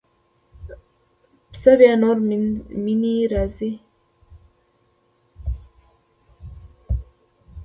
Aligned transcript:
پسې 1.51 1.71
بیا 1.79 1.93
نورې 2.01 2.37
مینې 2.83 3.15
راځي. 3.31 3.71